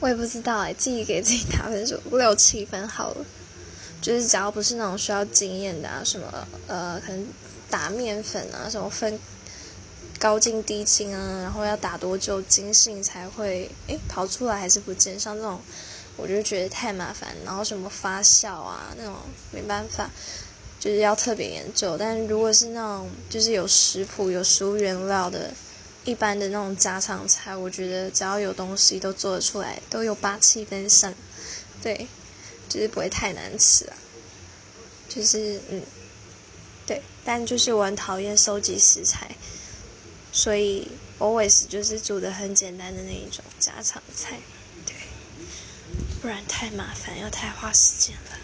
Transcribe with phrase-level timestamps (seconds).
[0.00, 3.24] 我也不知道哎，自己给自己打分数六七分好了。
[4.02, 7.26] 就是只要不是那种需要经验的啊，什么呃，可能
[7.68, 9.20] 打面粉啊，什么分
[10.18, 15.60] 高筋低筋啊，然后要打多久筋性才会诶跑出来还是不见，像这种
[16.16, 17.36] 我就觉得太麻烦。
[17.44, 19.14] 然后什么发酵啊那种
[19.50, 20.10] 没办法，
[20.78, 21.98] 就是要特别研究。
[21.98, 25.52] 但如果是那种就是有食谱有食物原料的，
[26.04, 31.14] 一般的那种家常菜，我觉得只要有东西都做得出来，都有八七分上，
[31.82, 32.06] 对。
[32.68, 33.96] 就是不会太难吃啊，
[35.08, 35.82] 就是嗯，
[36.86, 39.34] 对，但就是我很讨厌收集食材，
[40.32, 40.86] 所以
[41.18, 44.38] always 就是煮的很简单的那一种家常菜，
[44.86, 44.94] 对，
[46.22, 48.38] 不然太麻烦又太花时间了。